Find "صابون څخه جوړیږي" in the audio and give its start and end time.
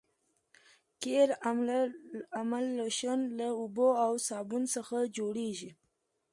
4.27-5.71